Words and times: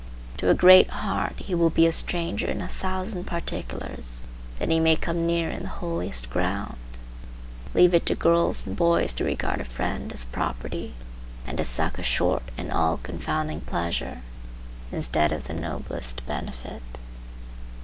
To 0.37 0.49
a 0.49 0.55
great 0.55 0.89
heart 0.89 1.33
he 1.37 1.53
will 1.53 1.69
still 1.69 1.75
be 1.83 1.85
a 1.85 1.91
stranger 1.91 2.47
in 2.47 2.59
a 2.59 2.67
thousand 2.67 3.25
particulars, 3.25 4.23
that 4.57 4.69
he 4.69 4.79
may 4.79 4.95
come 4.95 5.27
near 5.27 5.51
in 5.51 5.61
the 5.61 5.69
holiest 5.69 6.31
ground. 6.31 6.77
Leave 7.75 7.93
it 7.93 8.07
to 8.07 8.15
girls 8.15 8.65
and 8.65 8.75
boys 8.75 9.13
to 9.13 9.23
regard 9.23 9.61
a 9.61 9.63
friend 9.63 10.11
as 10.11 10.25
property, 10.25 10.95
and 11.45 11.59
to 11.59 11.63
suck 11.63 11.99
a 11.99 12.03
short 12.03 12.41
and 12.57 12.71
all 12.71 12.97
confounding 12.97 13.61
pleasure, 13.61 14.23
instead 14.91 15.31
of 15.31 15.43
the 15.43 15.53
noblest 15.53 16.25
benefit. 16.25 16.81